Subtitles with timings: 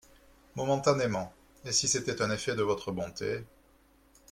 [0.55, 1.31] Momentanément;
[1.63, 3.45] et si c’était un effet de votre bonté…